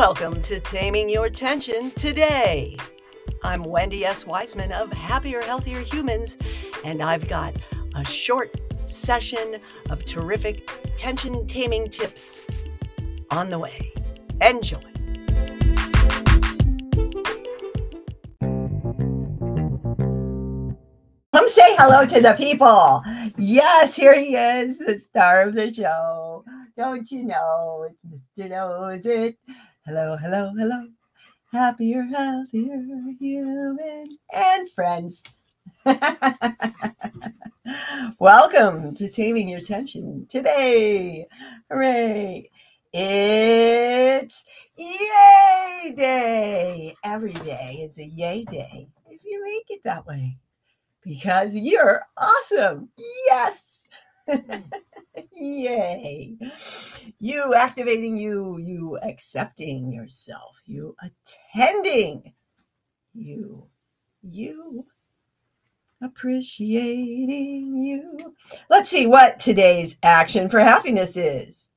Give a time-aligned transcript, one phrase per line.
[0.00, 2.74] Welcome to Taming Your Tension today.
[3.44, 4.24] I'm Wendy S.
[4.24, 6.38] Wiseman of Happier, Healthier Humans,
[6.86, 7.54] and I've got
[7.94, 8.58] a short
[8.88, 9.58] session
[9.90, 10.66] of terrific
[10.96, 12.40] tension taming tips
[13.30, 13.92] on the way.
[14.40, 14.80] Enjoy.
[21.34, 23.02] Come say hello to the people.
[23.36, 26.42] Yes, here he is, the star of the show.
[26.74, 28.48] Don't you know it's Mr.
[28.48, 29.36] Knows It?
[29.86, 30.88] Hello, hello, hello.
[31.52, 32.84] Happier, healthier
[33.18, 35.24] humans and friends.
[38.18, 41.26] Welcome to Taming Your Tension today.
[41.70, 42.50] Hooray!
[42.92, 44.44] It's
[44.76, 46.94] Yay Day.
[47.02, 50.36] Every day is a Yay Day if you make it that way
[51.02, 52.90] because you're awesome.
[53.26, 53.88] Yes.
[55.32, 56.36] Yay.
[57.22, 62.32] You activating you, you accepting yourself, you attending
[63.12, 63.66] you,
[64.22, 64.86] you
[66.00, 68.34] appreciating you.
[68.70, 71.70] Let's see what today's action for happiness is.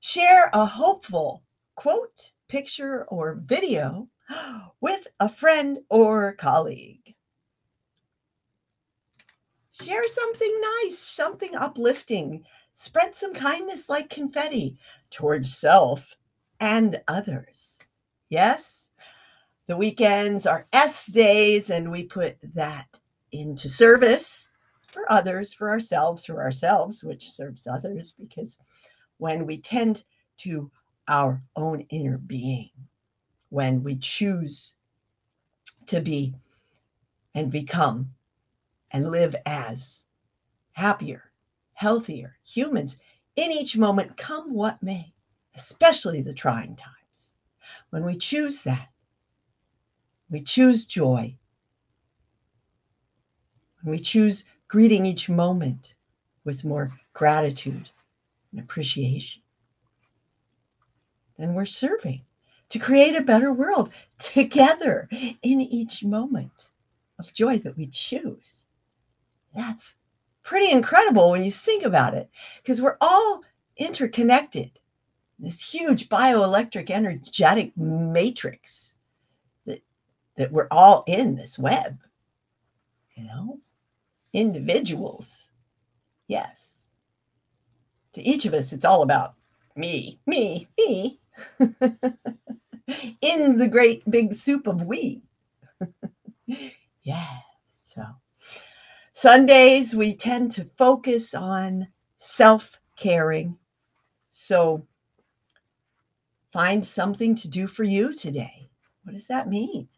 [0.00, 1.44] Share a hopeful
[1.76, 4.08] quote, picture, or video
[4.80, 7.14] with a friend or colleague
[9.82, 12.44] share something nice, something uplifting.
[12.78, 14.78] Spread some kindness like confetti
[15.10, 16.14] towards self
[16.60, 17.78] and others.
[18.28, 18.90] Yes,
[19.66, 23.00] the weekends are S days, and we put that
[23.32, 24.50] into service
[24.88, 28.58] for others, for ourselves, for ourselves, which serves others, because
[29.16, 30.04] when we tend
[30.36, 30.70] to
[31.08, 32.68] our own inner being,
[33.48, 34.76] when we choose
[35.86, 36.34] to be
[37.34, 38.10] and become
[38.90, 40.06] and live as
[40.72, 41.32] happier,
[41.76, 42.96] healthier humans
[43.36, 45.12] in each moment, come what may,
[45.54, 47.34] especially the trying times.
[47.90, 48.88] When we choose that,
[50.30, 51.36] we choose joy.
[53.82, 55.94] When we choose greeting each moment
[56.44, 57.90] with more gratitude
[58.50, 59.42] and appreciation,
[61.38, 62.22] then we're serving
[62.70, 66.70] to create a better world together in each moment
[67.18, 68.62] of joy that we choose.
[69.54, 69.94] That's
[70.46, 72.30] pretty incredible when you think about it,
[72.62, 73.42] because we're all
[73.76, 74.70] interconnected.
[75.38, 78.98] This huge bioelectric energetic matrix
[79.66, 79.80] that,
[80.36, 81.98] that we're all in this web,
[83.16, 83.58] you know,
[84.32, 85.50] individuals.
[86.28, 86.86] Yes.
[88.14, 89.34] To each of us, it's all about
[89.74, 91.20] me, me, me.
[93.20, 95.22] in the great big soup of we.
[97.02, 97.38] yeah.
[99.16, 101.88] Sundays, we tend to focus on
[102.18, 103.56] self caring.
[104.30, 104.86] So
[106.52, 108.68] find something to do for you today.
[109.04, 109.88] What does that mean?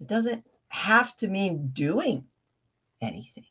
[0.00, 2.24] It doesn't have to mean doing
[3.02, 3.46] anything.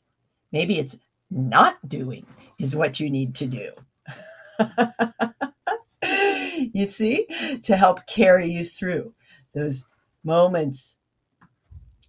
[0.54, 0.98] Maybe it's
[1.30, 2.26] not doing
[2.58, 3.72] is what you need to do.
[6.72, 7.28] you see,
[7.64, 9.14] to help carry you through
[9.54, 9.88] those
[10.24, 10.96] moments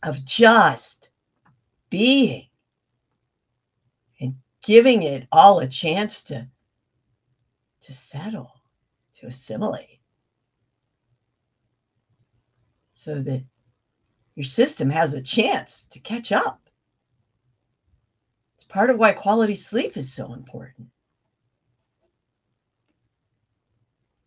[0.04, 1.10] of just
[1.90, 2.47] being
[4.68, 6.46] giving it all a chance to
[7.80, 8.52] to settle
[9.18, 9.98] to assimilate.
[12.92, 13.42] So that
[14.34, 16.68] your system has a chance to catch up.
[18.56, 20.88] It's part of why quality sleep is so important.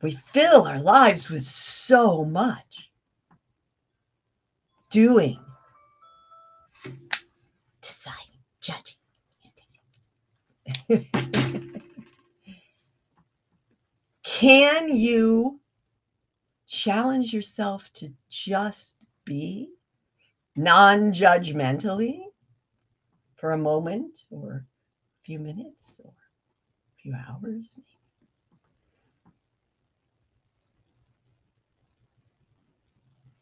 [0.01, 2.89] We fill our lives with so much
[4.89, 5.39] doing
[7.79, 9.00] deciding judging
[14.23, 15.59] Can you
[16.67, 19.69] challenge yourself to just be
[20.55, 22.21] non judgmentally
[23.35, 27.71] for a moment or a few minutes or a few hours?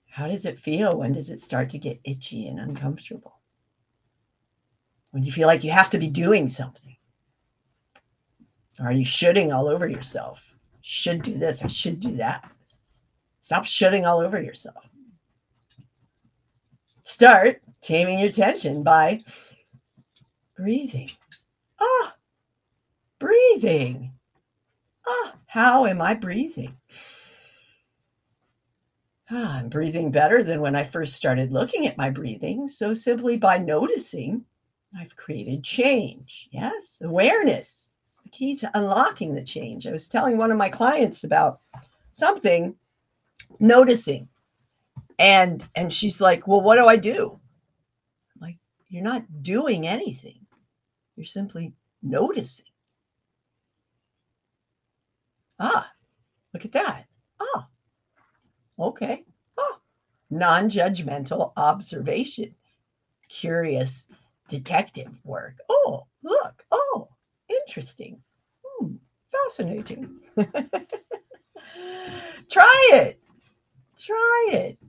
[0.10, 0.98] How does it feel?
[0.98, 3.40] When does it start to get itchy and uncomfortable?
[5.12, 6.96] When you feel like you have to be doing something?
[8.82, 10.54] Are you shooting all over yourself?
[10.82, 12.50] Should do this, I should do that.
[13.42, 14.90] Stop shooting all over yourself.
[17.04, 19.24] Start taming your tension by
[20.56, 21.10] breathing.
[21.80, 22.16] Ah,
[23.20, 24.14] breathing.
[25.06, 26.78] Ah, how am I breathing?
[29.32, 32.66] Ah, I'm breathing better than when I first started looking at my breathing.
[32.68, 34.46] So simply by noticing,
[34.98, 36.48] I've created change.
[36.52, 37.89] Yes, awareness
[38.30, 39.88] the key to unlocking the change.
[39.88, 41.62] I was telling one of my clients about
[42.12, 42.76] something
[43.60, 44.28] noticing.
[45.18, 47.40] And and she's like, "Well, what do I do?"
[48.36, 50.46] I'm like, "You're not doing anything.
[51.16, 52.66] You're simply noticing."
[55.60, 55.92] Ah,
[56.54, 57.06] look at that.
[57.42, 57.68] Ah,
[58.80, 59.26] okay.
[59.58, 59.80] Ah,
[60.30, 62.56] non judgmental observation,
[63.28, 64.08] curious
[64.48, 65.58] detective work.
[65.68, 66.64] Oh, look.
[66.72, 66.79] Oh,
[67.70, 68.20] interesting.
[68.66, 68.96] Hmm,
[69.32, 70.20] fascinating.
[72.50, 73.20] Try it.
[73.96, 74.80] Try it.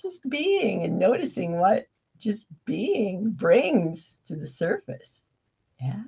[0.00, 1.86] Just being and noticing what
[2.18, 5.24] just being brings to the surface.
[5.80, 6.04] Yeah.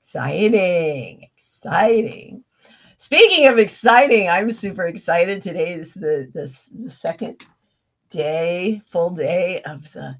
[0.00, 1.28] Exciting.
[1.36, 2.44] Exciting.
[2.96, 5.42] Speaking of exciting, I'm super excited.
[5.42, 7.44] Today is the, the, the second
[8.10, 10.16] day, full day of the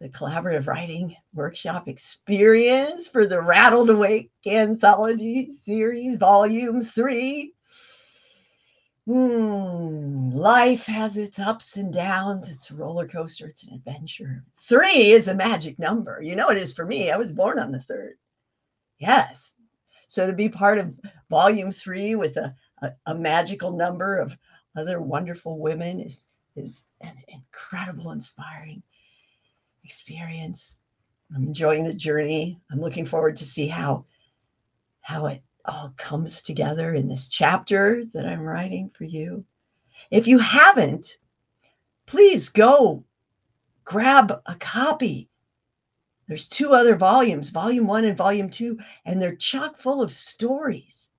[0.00, 7.54] the collaborative writing workshop experience for the Rattled Awake anthology series, volume three.
[9.06, 12.50] Hmm, life has its ups and downs.
[12.50, 13.46] It's a roller coaster.
[13.46, 14.44] It's an adventure.
[14.56, 16.20] Three is a magic number.
[16.22, 17.10] You know it is for me.
[17.10, 18.14] I was born on the third.
[18.98, 19.54] Yes.
[20.08, 20.98] So to be part of
[21.30, 24.36] volume three with a, a, a magical number of
[24.76, 26.26] other wonderful women is
[26.56, 28.82] is an incredible, inspiring
[29.86, 30.78] experience.
[31.32, 32.60] I'm enjoying the journey.
[32.72, 34.04] I'm looking forward to see how
[35.00, 39.44] how it all comes together in this chapter that I'm writing for you.
[40.10, 41.18] If you haven't,
[42.06, 43.04] please go
[43.84, 45.28] grab a copy.
[46.26, 51.10] There's two other volumes, volume 1 and volume 2, and they're chock full of stories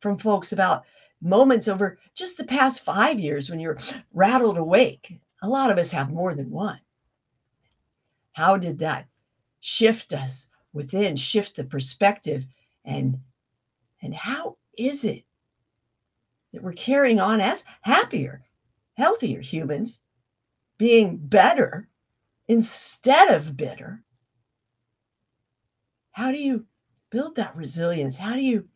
[0.00, 0.84] from folks about
[1.22, 3.78] moments over just the past 5 years when you're
[4.12, 5.20] rattled awake.
[5.42, 6.80] A lot of us have more than one.
[8.32, 9.06] How did that
[9.60, 12.46] shift us within, shift the perspective?
[12.84, 13.18] And,
[14.02, 15.24] and how is it
[16.52, 18.42] that we're carrying on as happier,
[18.94, 20.00] healthier humans,
[20.78, 21.88] being better
[22.48, 24.02] instead of bitter?
[26.12, 26.66] How do you
[27.10, 28.16] build that resilience?
[28.16, 28.68] How do you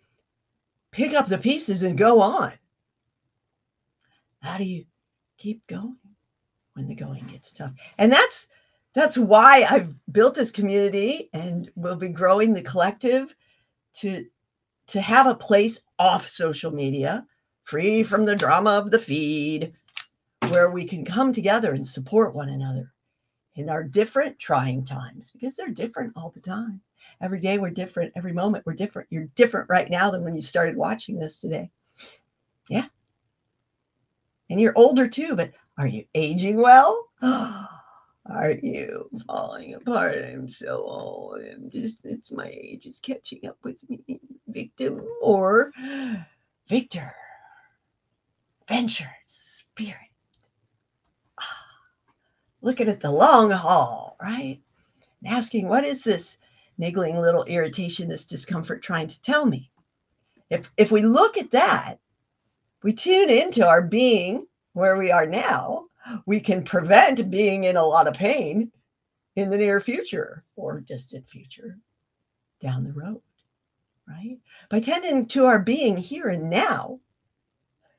[0.90, 2.52] pick up the pieces and go on?
[4.40, 4.84] How do you
[5.38, 5.96] keep going
[6.74, 7.72] when the going gets tough?
[7.98, 8.48] And that's
[8.94, 13.34] that's why I've built this community and we'll be growing the collective
[13.94, 14.24] to
[14.86, 17.26] to have a place off social media,
[17.64, 19.72] free from the drama of the feed,
[20.48, 22.92] where we can come together and support one another
[23.56, 26.80] in our different trying times because they're different all the time.
[27.22, 29.08] Every day we're different, every moment we're different.
[29.10, 31.70] You're different right now than when you started watching this today.
[32.68, 32.86] Yeah.
[34.50, 37.08] And you're older too, but are you aging well?
[38.30, 40.24] Are you falling apart?
[40.24, 41.40] I'm so old.
[41.44, 44.20] I'm just, it's my age is catching up with me.
[44.48, 45.72] Victim or
[46.68, 47.14] Victor.
[48.66, 49.98] Venture, spirit.
[51.38, 51.66] Ah,
[52.62, 54.58] looking at the long haul, right?
[55.22, 56.38] And asking, what is this
[56.78, 59.70] niggling little irritation, this discomfort trying to tell me?
[60.48, 61.96] If if we look at that,
[62.82, 65.86] we tune into our being where we are now
[66.26, 68.70] we can prevent being in a lot of pain
[69.36, 71.78] in the near future or distant future
[72.60, 73.20] down the road,
[74.08, 74.38] right?
[74.70, 77.00] By tending to our being here and now,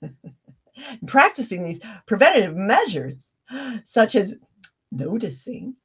[1.07, 3.31] practicing these preventative measures,
[3.83, 4.35] such as
[4.91, 5.75] noticing,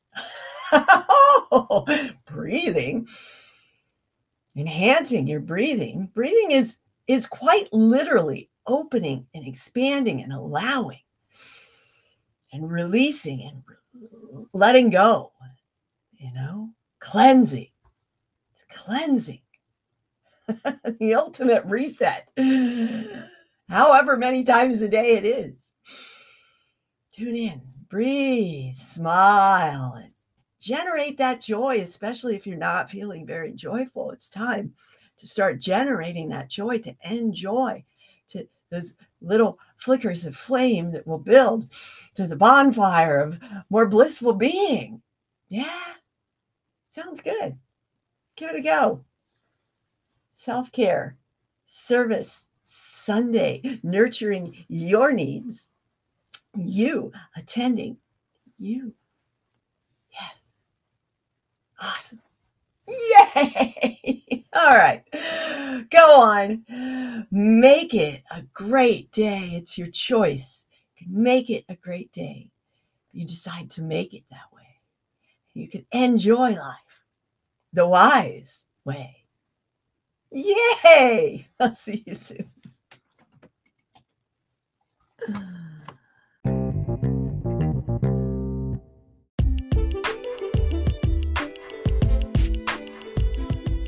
[2.27, 3.07] breathing,
[4.57, 6.11] enhancing your breathing.
[6.15, 11.01] Breathing is is quite literally opening and expanding and allowing
[12.53, 13.63] and releasing and
[14.53, 15.33] letting go,
[16.17, 17.69] you know, cleansing.
[18.53, 19.41] It's cleansing.
[20.99, 22.29] the ultimate reset.
[23.69, 25.73] However many times a day it is.
[27.13, 30.13] Tune in, breathe, smile, and
[30.61, 34.11] generate that joy, especially if you're not feeling very joyful.
[34.11, 34.73] It's time
[35.19, 37.85] to start generating that joy, to enjoy,
[38.31, 41.73] to those little flickers of flame that will build
[42.15, 45.03] to the bonfire of more blissful being.
[45.49, 45.95] Yeah,
[46.91, 47.57] sounds good.
[48.37, 49.05] Give it a go.
[50.35, 51.17] Self care,
[51.67, 55.69] service, Sunday, nurturing your needs,
[56.57, 57.97] you attending
[58.59, 58.95] you.
[60.13, 60.55] Yes.
[61.81, 62.21] Awesome.
[62.89, 64.25] Yay!
[64.53, 65.05] All right.
[65.91, 66.65] Go on.
[67.31, 69.51] Make it a great day.
[69.55, 70.67] It's your choice.
[70.97, 72.51] Can make it a great day.
[73.13, 74.81] You decide to make it that way.
[75.55, 77.05] You can enjoy life
[77.73, 79.25] the wise way.
[80.33, 81.47] Yay!
[81.61, 82.51] I'll see you soon.